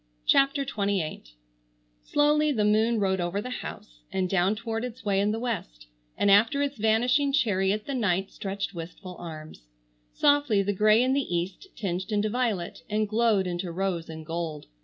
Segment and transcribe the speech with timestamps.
[0.25, 1.21] CHAPTER XXVIII
[2.01, 5.85] Slowly the moon rode over the house, and down toward its way in the West,
[6.17, 9.67] and after its vanishing chariot the night stretched wistful arms.
[10.11, 14.65] Softly the grey in the East tinged into violet and glowed into rose and gold.